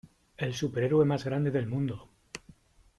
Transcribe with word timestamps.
¡El 0.37 0.55
superhéroe 0.55 1.05
más 1.05 1.23
grande 1.25 1.51
del 1.51 1.67
mundo! 1.67 2.09